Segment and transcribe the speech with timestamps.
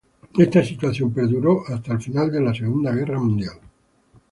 [0.35, 3.59] Esta situación perduró hasta el final de la Segunda Guerra Mundial.